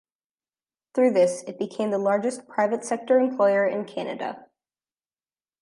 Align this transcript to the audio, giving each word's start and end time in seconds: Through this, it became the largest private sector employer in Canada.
Through 0.95 1.11
this, 1.11 1.43
it 1.43 1.59
became 1.59 1.91
the 1.91 1.99
largest 1.99 2.47
private 2.47 2.83
sector 2.83 3.19
employer 3.19 3.67
in 3.67 3.85
Canada. 3.85 4.47